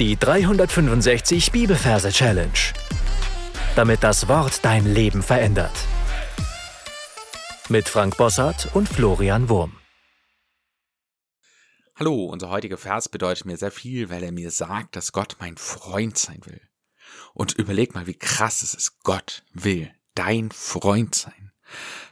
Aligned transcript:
Die 0.00 0.16
365 0.16 1.52
Bibelverse 1.52 2.10
Challenge. 2.10 2.50
Damit 3.76 4.02
das 4.02 4.26
Wort 4.26 4.64
dein 4.64 4.92
Leben 4.92 5.22
verändert. 5.22 5.70
Mit 7.68 7.88
Frank 7.88 8.16
Bossart 8.16 8.74
und 8.74 8.88
Florian 8.88 9.48
Wurm. 9.48 9.76
Hallo, 11.94 12.24
unser 12.24 12.50
heutiger 12.50 12.76
Vers 12.76 13.08
bedeutet 13.08 13.44
mir 13.44 13.56
sehr 13.56 13.70
viel, 13.70 14.10
weil 14.10 14.24
er 14.24 14.32
mir 14.32 14.50
sagt, 14.50 14.96
dass 14.96 15.12
Gott 15.12 15.36
mein 15.38 15.56
Freund 15.56 16.18
sein 16.18 16.40
will. 16.44 16.60
Und 17.32 17.52
überleg 17.52 17.94
mal, 17.94 18.08
wie 18.08 18.18
krass 18.18 18.62
es 18.62 18.74
ist. 18.74 18.98
Gott 19.04 19.44
will 19.52 19.92
dein 20.16 20.50
Freund 20.50 21.14
sein. 21.14 21.52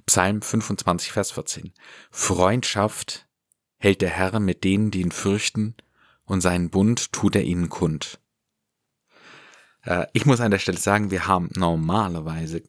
Psalm 0.06 0.40
25, 0.40 1.10
Vers 1.10 1.32
14. 1.32 1.74
Freundschaft 2.12 3.26
hält 3.78 4.02
der 4.02 4.10
Herr 4.10 4.38
mit 4.38 4.62
denen, 4.62 4.92
die 4.92 5.00
ihn 5.00 5.10
fürchten, 5.10 5.74
und 6.32 6.40
seinen 6.40 6.70
Bund 6.70 7.12
tut 7.12 7.36
er 7.36 7.42
ihnen 7.42 7.68
kund. 7.68 8.18
Äh, 9.84 10.07
ich 10.14 10.25
muss 10.25 10.40
an 10.40 10.50
der 10.50 10.58
Stelle 10.58 10.79
sagen, 10.79 11.11
wir 11.11 11.26
haben 11.26 11.50
normalerweise 11.54 12.62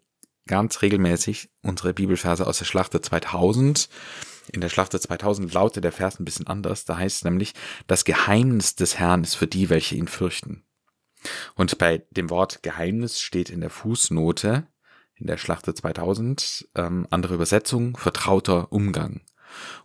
ganz 0.47 0.81
regelmäßig 0.81 1.49
unsere 1.61 1.93
Bibelverse 1.93 2.45
aus 2.45 2.57
der 2.57 2.65
Schlachte 2.65 2.99
2000. 2.99 3.88
In 4.52 4.59
der 4.59 4.67
Schlachte 4.67 4.99
2000 4.99 5.53
lautet 5.53 5.85
der 5.85 5.93
Vers 5.93 6.19
ein 6.19 6.25
bisschen 6.25 6.47
anders. 6.47 6.83
Da 6.83 6.97
heißt 6.97 7.15
es 7.17 7.23
nämlich, 7.23 7.53
das 7.88 8.03
Geheimnis 8.03 8.75
des 8.75 8.99
Herrn 8.99 9.23
ist 9.23 9.35
für 9.35 9.47
die, 9.47 9.69
welche 9.69 9.95
ihn 9.95 10.09
fürchten. 10.09 10.66
Und 11.55 11.77
bei 11.77 12.05
dem 12.11 12.30
Wort 12.30 12.63
Geheimnis 12.63 13.21
steht 13.21 13.49
in 13.49 13.61
der 13.61 13.69
Fußnote 13.69 14.67
in 15.16 15.27
der 15.27 15.38
Schlachte 15.38 15.73
2000 15.73 16.67
ähm, 16.75 17.07
andere 17.11 17.35
Übersetzung 17.35 17.95
vertrauter 17.95 18.73
Umgang. 18.73 19.21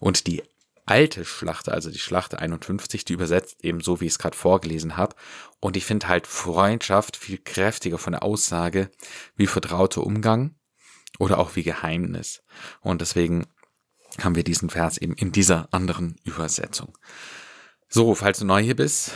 Und 0.01 0.27
die 0.27 0.43
alte 0.89 1.25
Schlachte, 1.25 1.73
also 1.73 1.91
die 1.91 1.99
Schlachte 1.99 2.39
51, 2.39 3.05
die 3.05 3.13
übersetzt 3.13 3.63
eben 3.65 3.81
so, 3.81 4.01
wie 4.01 4.07
ich 4.07 4.13
es 4.13 4.19
gerade 4.19 4.37
vorgelesen 4.37 4.97
habe. 4.97 5.15
Und 5.61 5.77
ich 5.77 5.85
finde 5.85 6.09
halt 6.09 6.27
Freundschaft 6.27 7.17
viel 7.17 7.39
kräftiger 7.39 7.99
von 7.99 8.13
der 8.13 8.23
Aussage 8.23 8.91
wie 9.37 9.47
vertrauter 9.47 10.05
Umgang 10.05 10.55
oder 11.19 11.39
auch 11.39 11.57
wie 11.57 11.63
Geheimnis. 11.63 12.43
Und 12.81 13.01
deswegen 13.01 13.47
haben 14.23 14.35
wir 14.35 14.45
diesen 14.45 14.71
Vers 14.71 14.99
eben 14.99 15.15
in 15.15 15.33
dieser 15.33 15.69
anderen 15.73 16.17
Übersetzung. 16.25 16.97
So, 17.89 18.15
falls 18.15 18.39
du 18.39 18.47
neu 18.47 18.63
hier 18.63 18.77
bist, 18.77 19.13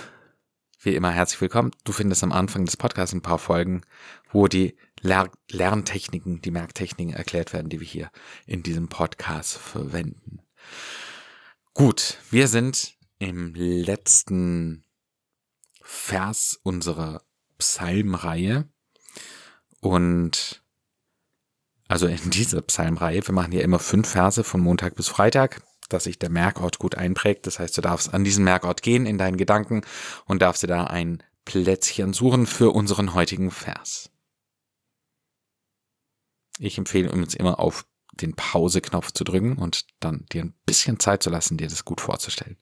wie 0.81 0.95
immer 0.95 1.11
herzlich 1.11 1.41
willkommen. 1.41 1.71
Du 1.85 1.93
findest 1.93 2.23
am 2.23 2.33
Anfang 2.33 2.65
des 2.65 2.77
Podcasts 2.77 3.15
ein 3.15 3.23
paar 3.23 3.39
Folgen, 3.39 3.83
wo 4.31 4.49
die 4.49 4.77
Ler 5.01 5.31
Lerntechniken, 5.51 6.43
die 6.43 6.51
Merktechniken 6.51 7.15
erklärt 7.15 7.53
werden, 7.53 7.69
die 7.69 7.81
wir 7.81 7.87
hier 7.87 8.11
in 8.47 8.63
diesem 8.63 8.89
Podcast 8.89 9.57
verwenden. 9.57 10.41
Gut, 11.75 12.19
wir 12.31 12.49
sind 12.49 12.99
im 13.19 13.55
letzten 13.55 14.85
Vers 15.81 16.61
unserer 16.63 17.23
Psalmreihe 17.57 18.69
und 19.81 20.63
also 21.89 22.07
in 22.07 22.31
dieser 22.31 22.61
Psalmreihe, 22.61 23.27
wir 23.27 23.35
machen 23.35 23.53
ja 23.53 23.63
immer 23.63 23.79
fünf 23.79 24.11
Verse 24.11 24.45
von 24.45 24.61
Montag 24.61 24.97
bis 24.97 25.09
Freitag, 25.09 25.63
dass 25.89 26.05
sich 26.05 26.19
der 26.19 26.29
Merkort 26.29 26.79
gut 26.79 26.95
einprägt. 26.95 27.47
Das 27.47 27.59
heißt, 27.59 27.77
du 27.77 27.81
darfst 27.81 28.13
an 28.13 28.23
diesen 28.23 28.45
Merkort 28.45 28.83
gehen 28.83 29.07
in 29.07 29.17
deinen 29.17 29.39
Gedanken 29.39 29.81
und 30.27 30.43
darfst 30.43 30.63
dir 30.63 30.69
da 30.69 30.85
ein 30.85 31.23
Plätzchen 31.47 32.13
suchen 32.13 32.47
für 32.47 32.71
unseren 32.71 33.15
heutigen 33.15 33.51
Vers. 33.51 34.11
Ich 36.59 36.77
empfehle 36.77 37.11
uns 37.11 37.35
immer 37.35 37.59
auf 37.59 37.87
den 38.13 38.35
Pause-Knopf 38.35 39.13
zu 39.13 39.25
drücken 39.25 39.57
und 39.57 39.87
dann 40.01 40.27
dir 40.33 40.43
ein 40.43 40.55
bisschen 40.67 41.01
Zeit 41.01 41.23
zu 41.23 41.31
lassen, 41.31 41.57
dir 41.57 41.69
das 41.69 41.85
gut 41.85 42.01
vorzustellen. 42.01 42.59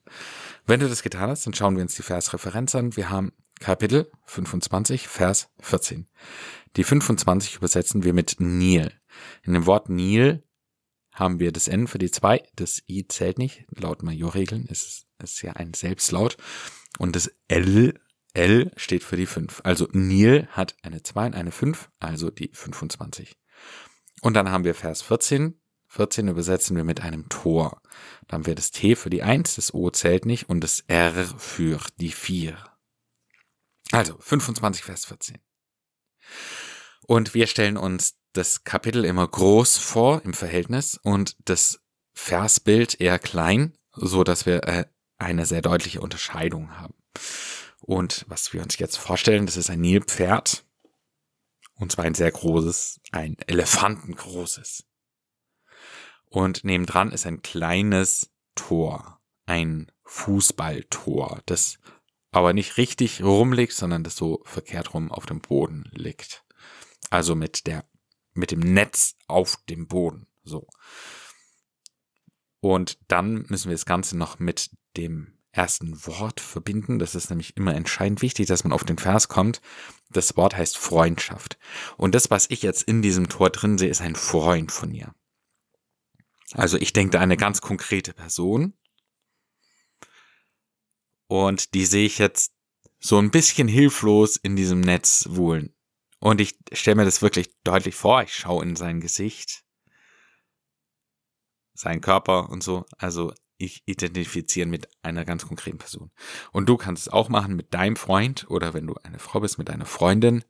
Wenn 0.65 0.79
du 0.79 0.89
das 0.89 1.03
getan 1.03 1.29
hast, 1.29 1.45
dann 1.45 1.53
schauen 1.53 1.75
wir 1.75 1.83
uns 1.83 1.95
die 1.95 2.03
Versreferenz 2.03 2.73
an. 2.75 2.95
Wir 2.95 3.09
haben 3.09 3.33
Kapitel 3.59 4.09
25, 4.25 5.07
Vers 5.07 5.49
14. 5.59 6.07
Die 6.77 6.83
25 6.83 7.57
übersetzen 7.57 8.03
wir 8.03 8.13
mit 8.13 8.37
Nil. 8.39 8.91
In 9.43 9.53
dem 9.53 9.65
Wort 9.65 9.89
Nil 9.89 10.43
haben 11.11 11.39
wir 11.39 11.51
das 11.51 11.67
N 11.67 11.87
für 11.87 11.97
die 11.97 12.09
2, 12.09 12.43
das 12.55 12.81
I 12.87 13.05
zählt 13.07 13.37
nicht, 13.37 13.65
laut 13.69 14.01
Majorregeln 14.01 14.65
ist 14.65 15.05
es 15.17 15.41
ja 15.41 15.51
ein 15.53 15.73
Selbstlaut 15.73 16.37
und 16.97 17.15
das 17.15 17.29
L 17.49 17.93
L 18.33 18.71
steht 18.77 19.03
für 19.03 19.17
die 19.17 19.25
5. 19.25 19.61
Also 19.63 19.87
Nil 19.91 20.47
hat 20.51 20.75
eine 20.83 21.03
2 21.03 21.27
und 21.27 21.35
eine 21.35 21.51
5, 21.51 21.89
also 21.99 22.29
die 22.29 22.49
25. 22.53 23.37
Und 24.21 24.35
dann 24.35 24.49
haben 24.49 24.63
wir 24.63 24.75
Vers 24.75 25.01
14. 25.01 25.59
14 25.87 26.29
übersetzen 26.29 26.77
wir 26.77 26.85
mit 26.85 27.01
einem 27.01 27.27
Tor. 27.27 27.81
Dann 28.27 28.39
haben 28.39 28.45
wir 28.45 28.55
das 28.55 28.71
T 28.71 28.95
für 28.95 29.09
die 29.09 29.23
1, 29.23 29.55
das 29.55 29.73
O 29.73 29.89
zählt 29.89 30.25
nicht 30.25 30.47
und 30.47 30.61
das 30.61 30.81
R 30.87 31.11
für 31.37 31.79
die 31.97 32.11
4. 32.11 32.57
Also 33.91 34.15
25 34.19 34.83
Vers 34.83 35.05
14. 35.05 35.39
Und 37.07 37.33
wir 37.33 37.47
stellen 37.47 37.75
uns 37.75 38.15
das 38.31 38.63
Kapitel 38.63 39.03
immer 39.03 39.27
groß 39.27 39.77
vor 39.77 40.21
im 40.23 40.33
Verhältnis 40.33 40.97
und 41.03 41.35
das 41.43 41.81
Versbild 42.13 43.01
eher 43.01 43.19
klein, 43.19 43.73
so 43.93 44.23
dass 44.23 44.45
wir 44.45 44.63
äh, 44.67 44.85
eine 45.17 45.45
sehr 45.45 45.61
deutliche 45.61 45.99
Unterscheidung 45.99 46.79
haben. 46.79 46.95
Und 47.81 48.25
was 48.29 48.53
wir 48.53 48.61
uns 48.61 48.77
jetzt 48.77 48.97
vorstellen, 48.97 49.45
das 49.45 49.57
ist 49.57 49.69
ein 49.69 49.81
Nilpferd 49.81 50.63
und 51.81 51.91
zwar 51.91 52.05
ein 52.05 52.13
sehr 52.13 52.31
großes, 52.31 53.01
ein 53.11 53.35
elefantengroßes. 53.47 54.85
Und 56.29 56.63
nebendran 56.63 57.11
ist 57.11 57.25
ein 57.25 57.41
kleines 57.41 58.29
Tor, 58.53 59.19
ein 59.47 59.91
Fußballtor, 60.03 61.41
das 61.47 61.79
aber 62.29 62.53
nicht 62.53 62.77
richtig 62.77 63.23
rumliegt, 63.23 63.73
sondern 63.73 64.03
das 64.03 64.15
so 64.15 64.41
verkehrt 64.45 64.93
rum 64.93 65.11
auf 65.11 65.25
dem 65.25 65.41
Boden 65.41 65.89
liegt. 65.91 66.45
Also 67.09 67.33
mit 67.33 67.65
der, 67.65 67.83
mit 68.33 68.51
dem 68.51 68.59
Netz 68.59 69.15
auf 69.27 69.57
dem 69.67 69.87
Boden, 69.87 70.27
so. 70.43 70.67
Und 72.59 72.99
dann 73.07 73.47
müssen 73.49 73.69
wir 73.69 73.75
das 73.75 73.87
Ganze 73.87 74.15
noch 74.15 74.37
mit 74.37 74.69
dem 74.97 75.39
ersten 75.51 76.05
Wort 76.05 76.39
verbinden. 76.39 76.99
Das 76.99 77.15
ist 77.15 77.29
nämlich 77.29 77.57
immer 77.57 77.75
entscheidend 77.75 78.21
wichtig, 78.21 78.47
dass 78.47 78.63
man 78.63 78.73
auf 78.73 78.83
den 78.83 78.97
Vers 78.97 79.27
kommt. 79.27 79.61
Das 80.09 80.37
Wort 80.37 80.55
heißt 80.55 80.77
Freundschaft. 80.77 81.57
Und 81.97 82.15
das, 82.15 82.31
was 82.31 82.49
ich 82.49 82.61
jetzt 82.61 82.83
in 82.83 83.01
diesem 83.01 83.29
Tor 83.29 83.49
drin 83.49 83.77
sehe, 83.77 83.89
ist 83.89 84.01
ein 84.01 84.15
Freund 84.15 84.71
von 84.71 84.91
mir. 84.91 85.13
Also 86.53 86.77
ich 86.77 86.93
denke 86.93 87.11
da 87.11 87.19
eine 87.19 87.37
ganz 87.37 87.61
konkrete 87.61 88.13
Person. 88.13 88.73
Und 91.27 91.73
die 91.73 91.85
sehe 91.85 92.05
ich 92.05 92.17
jetzt 92.17 92.53
so 92.99 93.17
ein 93.17 93.31
bisschen 93.31 93.67
hilflos 93.67 94.37
in 94.37 94.55
diesem 94.55 94.81
Netz 94.81 95.27
wohlen. 95.29 95.73
Und 96.19 96.39
ich 96.39 96.57
stelle 96.73 96.97
mir 96.97 97.05
das 97.05 97.21
wirklich 97.21 97.51
deutlich 97.63 97.95
vor. 97.95 98.21
Ich 98.21 98.35
schaue 98.35 98.63
in 98.63 98.75
sein 98.75 98.99
Gesicht, 98.99 99.63
seinen 101.73 102.01
Körper 102.01 102.49
und 102.49 102.61
so. 102.61 102.85
Also 102.97 103.33
identifizieren 103.85 104.69
mit 104.69 104.87
einer 105.03 105.25
ganz 105.25 105.47
konkreten 105.47 105.77
Person. 105.77 106.11
Und 106.51 106.67
du 106.67 106.77
kannst 106.77 107.07
es 107.07 107.13
auch 107.13 107.29
machen 107.29 107.55
mit 107.55 107.73
deinem 107.73 107.95
Freund 107.95 108.49
oder 108.49 108.73
wenn 108.73 108.87
du 108.87 108.95
eine 109.03 109.19
Frau 109.19 109.39
bist, 109.39 109.57
mit 109.57 109.69
deiner 109.69 109.85
Freundin. 109.85 110.43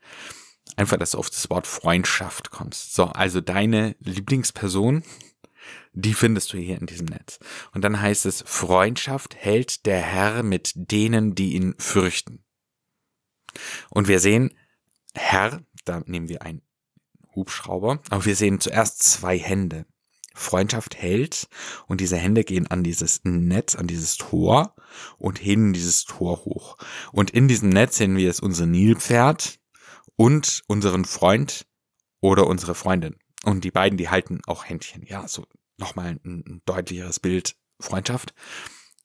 Einfach, 0.76 0.98
dass 0.98 1.12
du 1.12 1.18
auf 1.18 1.30
das 1.30 1.50
Wort 1.50 1.68
Freundschaft 1.68 2.52
kommst. 2.52 2.94
So, 2.94 3.06
also 3.06 3.42
deine 3.42 3.96
Lieblingsperson, 4.00 5.04
die 5.94 6.14
findest 6.14 6.54
du 6.54 6.58
hier 6.58 6.80
in 6.80 6.86
diesem 6.86 7.08
Netz. 7.08 7.40
Und 7.74 7.84
dann 7.84 8.00
heißt 8.00 8.26
es, 8.26 8.44
Freundschaft 8.48 9.36
hält 9.36 9.86
der 9.86 10.02
Herr 10.02 10.44
mit 10.44 10.72
denen, 10.76 11.36
die 11.36 11.54
ihn 11.54 11.76
fürchten. 11.78 12.44
Und 13.90 14.08
wir 14.08 14.20
sehen, 14.20 14.54
Herr, 15.14 15.62
da 15.84 16.02
nehmen 16.06 16.30
wir 16.30 16.42
einen 16.44 16.62
Hubschrauber, 17.36 18.02
aber 18.10 18.26
wir 18.26 18.36
sehen 18.36 18.60
zuerst 18.60 19.04
zwei 19.04 19.38
Hände. 19.38 19.86
Freundschaft 20.34 20.96
hält 20.96 21.48
und 21.88 22.02
diese 22.02 22.18
Hände 22.18 22.44
gehen 22.44 22.68
an 22.68 22.84
dieses 22.84 23.22
Netz, 23.24 23.76
an 23.76 23.88
dieses 23.88 24.18
Tor 24.18 24.76
und 25.18 25.44
heben 25.44 25.74
dieses 25.74 26.06
Tor 26.06 26.46
hoch. 26.46 26.78
Und 27.12 27.32
in 27.32 27.48
diesem 27.48 27.70
Netz 27.70 27.98
sehen 27.98 28.16
wir 28.16 28.26
jetzt 28.26 28.42
unser 28.42 28.66
Nilpferd 28.66 29.60
und 30.16 30.62
unseren 30.68 31.06
Freund 31.06 31.66
oder 32.22 32.48
unsere 32.48 32.76
Freundin. 32.76 33.16
Und 33.44 33.64
die 33.64 33.72
beiden, 33.72 33.98
die 33.98 34.10
halten 34.10 34.42
auch 34.48 34.66
Händchen. 34.66 35.04
Ja, 35.06 35.28
so 35.28 35.46
nochmal 35.78 36.20
ein 36.24 36.62
deutlicheres 36.66 37.20
Bild 37.20 37.56
Freundschaft. 37.80 38.34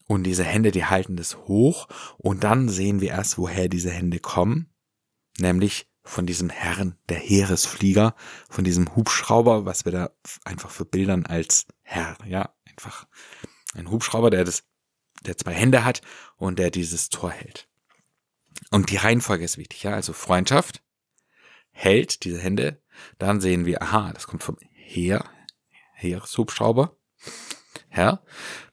Und 0.06 0.22
diese 0.24 0.44
Hände, 0.44 0.70
die 0.70 0.84
halten 0.84 1.16
das 1.16 1.36
hoch 1.36 1.88
und 2.18 2.44
dann 2.44 2.68
sehen 2.68 3.00
wir 3.00 3.10
erst, 3.10 3.38
woher 3.38 3.68
diese 3.68 3.90
Hände 3.90 4.20
kommen, 4.20 4.72
nämlich 5.38 5.88
von 6.06 6.24
diesem 6.24 6.50
Herrn, 6.50 6.96
der 7.08 7.18
Heeresflieger, 7.18 8.14
von 8.48 8.64
diesem 8.64 8.94
Hubschrauber, 8.94 9.64
was 9.64 9.84
wir 9.84 9.92
da 9.92 10.10
einfach 10.44 10.70
verbildern 10.70 11.26
als 11.26 11.66
Herr, 11.82 12.16
ja, 12.26 12.54
einfach 12.64 13.06
ein 13.74 13.90
Hubschrauber, 13.90 14.30
der 14.30 14.44
das, 14.44 14.64
der 15.24 15.36
zwei 15.36 15.52
Hände 15.52 15.84
hat 15.84 16.02
und 16.36 16.58
der 16.58 16.70
dieses 16.70 17.08
Tor 17.08 17.32
hält. 17.32 17.68
Und 18.70 18.90
die 18.90 18.96
Reihenfolge 18.96 19.44
ist 19.44 19.58
wichtig, 19.58 19.82
ja, 19.82 19.94
also 19.94 20.12
Freundschaft 20.12 20.82
hält 21.72 22.24
diese 22.24 22.38
Hände, 22.38 22.80
dann 23.18 23.40
sehen 23.40 23.66
wir, 23.66 23.82
aha, 23.82 24.12
das 24.12 24.26
kommt 24.26 24.44
vom 24.44 24.56
Heer, 24.72 25.24
Heereshubschrauber, 25.92 26.96
Herr, 27.88 28.22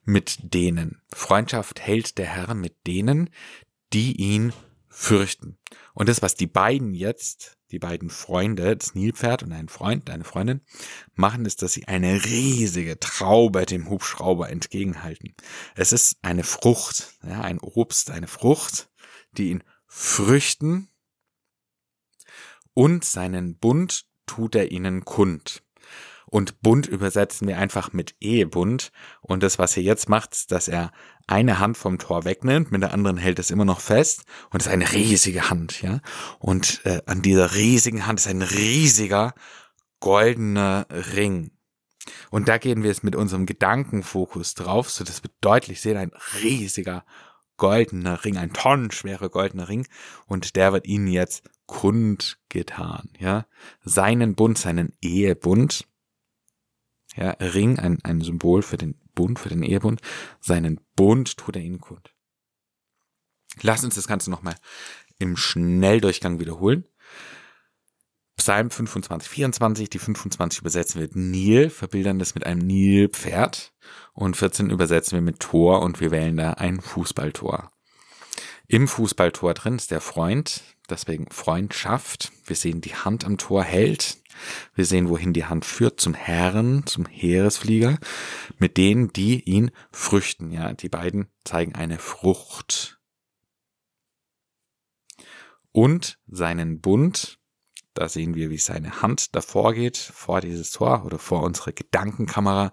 mit 0.04 0.38
denen. 0.54 1.02
Freundschaft 1.12 1.80
hält 1.80 2.16
der 2.18 2.26
Herr 2.26 2.54
mit 2.54 2.86
denen, 2.86 3.30
die 3.92 4.12
ihn 4.16 4.52
fürchten. 4.94 5.58
Und 5.92 6.08
das, 6.08 6.22
was 6.22 6.36
die 6.36 6.46
beiden 6.46 6.94
jetzt, 6.94 7.58
die 7.72 7.80
beiden 7.80 8.10
Freunde, 8.10 8.76
das 8.76 8.94
Nilpferd 8.94 9.42
und 9.42 9.52
ein 9.52 9.68
Freund, 9.68 10.08
eine 10.08 10.22
Freundin, 10.22 10.60
machen, 11.14 11.44
ist, 11.46 11.62
dass 11.62 11.72
sie 11.72 11.88
eine 11.88 12.24
riesige 12.24 13.00
Traube 13.00 13.66
dem 13.66 13.90
Hubschrauber 13.90 14.48
entgegenhalten. 14.50 15.34
Es 15.74 15.92
ist 15.92 16.18
eine 16.22 16.44
Frucht, 16.44 17.14
ja, 17.24 17.40
ein 17.40 17.58
Obst, 17.58 18.12
eine 18.12 18.28
Frucht, 18.28 18.88
die 19.32 19.50
ihn 19.50 19.64
früchten 19.86 20.88
und 22.72 23.04
seinen 23.04 23.58
Bund 23.58 24.06
tut 24.26 24.54
er 24.54 24.70
ihnen 24.70 25.04
kund. 25.04 25.63
Und 26.34 26.62
Bund 26.62 26.88
übersetzen 26.88 27.46
wir 27.46 27.58
einfach 27.58 27.92
mit 27.92 28.16
Ehebund. 28.18 28.90
Und 29.20 29.44
das, 29.44 29.60
was 29.60 29.76
er 29.76 29.84
jetzt 29.84 30.08
macht, 30.08 30.32
ist, 30.32 30.50
dass 30.50 30.66
er 30.66 30.90
eine 31.28 31.60
Hand 31.60 31.76
vom 31.76 31.96
Tor 32.00 32.24
wegnimmt, 32.24 32.72
mit 32.72 32.82
der 32.82 32.92
anderen 32.92 33.18
hält 33.18 33.38
es 33.38 33.52
immer 33.52 33.64
noch 33.64 33.78
fest. 33.78 34.24
Und 34.50 34.60
es 34.60 34.66
ist 34.66 34.72
eine 34.72 34.90
riesige 34.90 35.48
Hand, 35.48 35.80
ja. 35.80 36.00
Und 36.40 36.80
äh, 36.86 37.02
an 37.06 37.22
dieser 37.22 37.54
riesigen 37.54 38.08
Hand 38.08 38.18
ist 38.18 38.26
ein 38.26 38.42
riesiger 38.42 39.32
goldener 40.00 40.88
Ring. 40.90 41.52
Und 42.30 42.48
da 42.48 42.58
gehen 42.58 42.82
wir 42.82 42.90
jetzt 42.90 43.04
mit 43.04 43.14
unserem 43.14 43.46
Gedankenfokus 43.46 44.54
drauf, 44.54 44.90
so 44.90 45.04
dass 45.04 45.22
wir 45.22 45.30
deutlich 45.40 45.80
sehen, 45.80 45.96
ein 45.96 46.10
riesiger 46.42 47.04
goldener 47.58 48.24
Ring, 48.24 48.38
ein 48.38 48.52
tonnenschwerer 48.52 49.28
goldener 49.28 49.68
Ring. 49.68 49.86
Und 50.26 50.56
der 50.56 50.72
wird 50.72 50.88
ihnen 50.88 51.06
jetzt 51.06 51.48
kundgetan, 51.66 53.10
ja. 53.20 53.46
Seinen 53.84 54.34
Bund, 54.34 54.58
seinen 54.58 54.94
Ehebund 55.00 55.86
ja, 57.16 57.30
Ring, 57.40 57.78
ein, 57.78 57.98
ein 58.02 58.20
Symbol 58.20 58.62
für 58.62 58.76
den 58.76 58.98
Bund, 59.14 59.38
für 59.38 59.48
den 59.48 59.62
Ehebund. 59.62 60.00
Seinen 60.40 60.80
Bund 60.96 61.36
tut 61.36 61.56
er 61.56 61.62
ihnen 61.62 61.80
kund. 61.80 62.14
Lass 63.62 63.84
uns 63.84 63.94
das 63.94 64.08
Ganze 64.08 64.30
nochmal 64.30 64.56
im 65.18 65.36
Schnelldurchgang 65.36 66.40
wiederholen. 66.40 66.84
Psalm 68.36 68.70
25, 68.70 69.28
24, 69.28 69.90
die 69.90 69.98
25 69.98 70.60
übersetzen 70.60 71.00
wir 71.00 71.08
Nil, 71.14 71.70
verbildern 71.70 72.18
das 72.18 72.34
mit 72.34 72.44
einem 72.44 72.66
Nilpferd 72.66 73.72
und 74.12 74.36
14 74.36 74.70
übersetzen 74.70 75.16
wir 75.16 75.22
mit 75.22 75.40
Tor 75.40 75.82
und 75.82 76.00
wir 76.00 76.10
wählen 76.10 76.36
da 76.36 76.54
ein 76.54 76.80
Fußballtor. 76.80 77.70
Im 78.66 78.88
Fußballtor 78.88 79.54
drin 79.54 79.76
ist 79.76 79.90
der 79.90 80.00
Freund, 80.00 80.62
deswegen 80.90 81.30
Freundschaft. 81.30 82.32
Wir 82.44 82.56
sehen 82.56 82.80
die 82.80 82.94
Hand 82.94 83.24
am 83.24 83.38
Tor 83.38 83.62
hält, 83.62 84.18
wir 84.74 84.84
sehen, 84.84 85.08
wohin 85.08 85.32
die 85.32 85.44
Hand 85.44 85.64
führt, 85.64 86.00
zum 86.00 86.14
Herren, 86.14 86.86
zum 86.86 87.06
Heeresflieger, 87.06 87.98
mit 88.58 88.76
denen, 88.76 89.12
die 89.12 89.40
ihn 89.42 89.70
früchten. 89.90 90.50
Ja, 90.50 90.72
die 90.72 90.88
beiden 90.88 91.28
zeigen 91.44 91.74
eine 91.74 91.98
Frucht. 91.98 92.98
Und 95.72 96.18
seinen 96.28 96.80
Bund, 96.80 97.38
da 97.94 98.08
sehen 98.08 98.34
wir, 98.34 98.50
wie 98.50 98.58
seine 98.58 99.02
Hand 99.02 99.34
davor 99.34 99.74
geht, 99.74 99.96
vor 99.96 100.40
dieses 100.40 100.70
Tor 100.70 101.04
oder 101.04 101.18
vor 101.18 101.42
unsere 101.42 101.72
Gedankenkamera. 101.72 102.72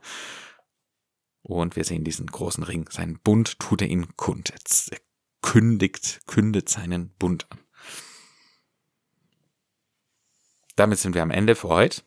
Und 1.42 1.76
wir 1.76 1.84
sehen 1.84 2.04
diesen 2.04 2.28
großen 2.28 2.64
Ring. 2.64 2.88
Seinen 2.92 3.18
Bund 3.20 3.60
tut 3.60 3.82
er 3.82 3.88
ihn 3.88 4.16
kund. 4.18 4.52
Er 4.52 5.00
kündigt, 5.42 6.22
kündet 6.28 6.70
seinen 6.70 7.10
Bund 7.16 7.48
an. 7.52 7.61
Damit 10.76 11.00
sind 11.00 11.16
wir 11.16 11.22
am 11.22 11.32
Ende 11.32 11.56
für 11.56 11.70
heute, 11.70 12.02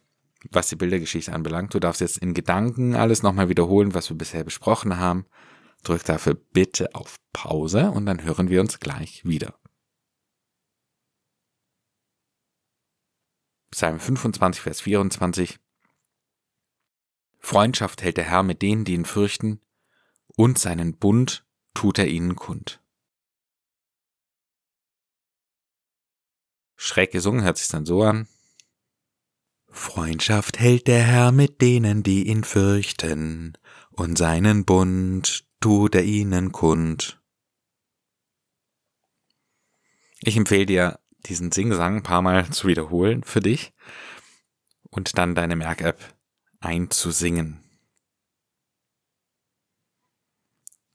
was 0.50 0.68
die 0.68 0.76
Bildergeschichte 0.76 1.32
anbelangt. 1.32 1.74
Du 1.74 1.80
darfst 1.80 2.00
jetzt 2.00 2.18
in 2.18 2.34
Gedanken 2.34 2.94
alles 2.94 3.22
nochmal 3.22 3.48
wiederholen, 3.48 3.94
was 3.94 4.10
wir 4.10 4.16
bisher 4.16 4.44
besprochen 4.44 4.98
haben. 4.98 5.26
Drück 5.82 6.04
dafür 6.04 6.34
bitte 6.34 6.94
auf 6.94 7.16
Pause 7.32 7.90
und 7.90 8.06
dann 8.06 8.22
hören 8.22 8.48
wir 8.48 8.60
uns 8.60 8.80
gleich 8.80 9.24
wieder. 9.24 9.58
Psalm 13.70 13.98
25, 13.98 14.62
Vers 14.62 14.80
24. 14.82 15.58
Freundschaft 17.40 18.02
hält 18.02 18.16
der 18.16 18.24
Herr 18.24 18.42
mit 18.42 18.62
denen, 18.62 18.84
die 18.84 18.94
ihn 18.94 19.04
fürchten, 19.04 19.60
und 20.36 20.58
seinen 20.58 20.96
Bund 20.96 21.44
tut 21.74 21.98
er 21.98 22.06
ihnen 22.06 22.36
kund. 22.36 22.80
Schräg 26.76 27.10
gesungen 27.10 27.42
hört 27.42 27.58
sich 27.58 27.68
dann 27.68 27.84
so 27.84 28.02
an. 28.02 28.28
Freundschaft 29.74 30.60
hält 30.60 30.86
der 30.86 31.02
Herr 31.02 31.32
mit 31.32 31.60
denen, 31.60 32.04
die 32.04 32.28
ihn 32.28 32.44
fürchten, 32.44 33.58
und 33.90 34.16
seinen 34.16 34.64
Bund 34.64 35.44
tut 35.60 35.96
er 35.96 36.04
ihnen 36.04 36.52
kund. 36.52 37.20
Ich 40.20 40.36
empfehle 40.36 40.66
dir, 40.66 41.00
diesen 41.26 41.52
Singsang 41.52 41.96
ein 41.96 42.02
paar 42.02 42.22
Mal 42.22 42.50
zu 42.50 42.68
wiederholen 42.68 43.24
für 43.24 43.40
dich 43.40 43.74
und 44.90 45.18
dann 45.18 45.34
deine 45.34 45.56
Merk-App 45.56 46.14
einzusingen. 46.60 47.60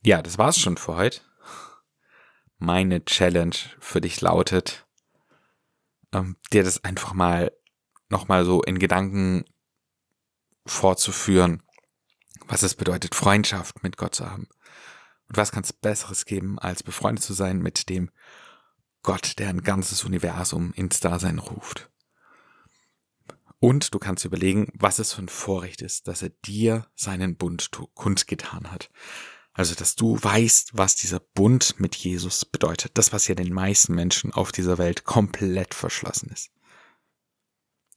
Ja, 0.04 0.22
das 0.22 0.38
war's 0.38 0.58
schon 0.58 0.78
für 0.78 0.96
heute. 0.96 1.22
Meine 2.58 3.04
Challenge 3.04 3.56
für 3.80 4.02
dich 4.02 4.22
lautet, 4.22 4.88
ähm, 6.14 6.38
dir 6.52 6.64
das 6.64 6.84
einfach 6.84 7.14
mal 7.14 7.52
nochmal 8.10 8.46
so 8.46 8.62
in 8.62 8.80
Gedanken 8.80 9.46
vorzuführen, 10.66 11.64
was 12.48 12.64
es 12.64 12.76
bedeutet, 12.76 13.16
Freundschaft 13.16 13.84
mit 13.84 13.98
Gott 13.98 14.16
zu 14.16 14.30
haben. 14.30 14.48
Und 15.28 15.38
was 15.38 15.52
kann 15.52 15.64
es 15.64 15.74
Besseres 15.74 16.26
geben, 16.26 16.58
als 16.60 16.84
befreundet 16.84 17.24
zu 17.24 17.34
sein 17.34 17.60
mit 17.60 17.90
dem 17.90 18.10
Gott, 19.04 19.38
der 19.40 19.50
ein 19.50 19.62
ganzes 19.62 20.04
Universum 20.04 20.74
ins 20.74 21.00
Dasein 21.00 21.40
ruft. 21.40 21.90
Und 23.60 23.94
du 23.94 24.00
kannst 24.00 24.26
überlegen, 24.26 24.72
was 24.74 25.00
es 25.00 25.14
für 25.14 25.22
ein 25.22 25.30
Vorrecht 25.30 25.82
ist, 25.82 26.08
dass 26.08 26.22
er 26.22 26.30
dir 26.30 26.88
seinen 26.96 27.36
Bund 27.36 27.70
kundgetan 27.94 28.72
hat. 28.72 28.90
Also, 29.52 29.76
dass 29.76 29.96
du 29.96 30.18
weißt, 30.22 30.78
was 30.78 30.96
dieser 30.96 31.20
Bund 31.20 31.80
mit 31.80 31.96
Jesus 31.96 32.46
bedeutet. 32.46 32.98
Das, 32.98 33.12
was 33.12 33.28
ja 33.28 33.36
den 33.36 33.54
meisten 33.54 33.94
Menschen 33.94 34.32
auf 34.32 34.54
dieser 34.54 34.78
Welt 34.78 35.04
komplett 35.04 35.74
verschlossen 35.74 36.30
ist. 36.30 36.52